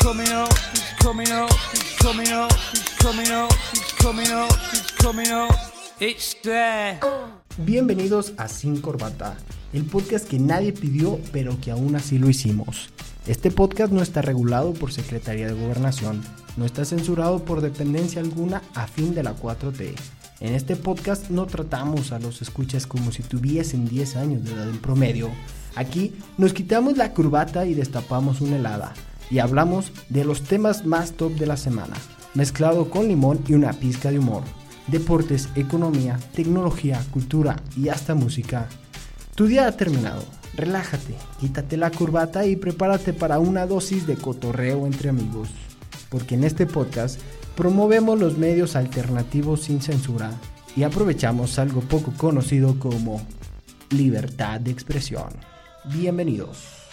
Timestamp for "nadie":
10.38-10.72